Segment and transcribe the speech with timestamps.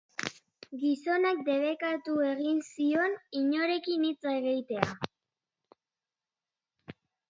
[0.83, 4.93] Gizonak debekatu egin zion inorekin hitz egitea.